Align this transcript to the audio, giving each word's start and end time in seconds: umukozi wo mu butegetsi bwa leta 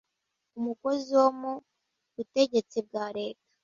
umukozi 0.57 1.11
wo 1.19 1.29
mu 1.39 1.51
butegetsi 2.15 2.77
bwa 2.87 3.05
leta 3.17 3.45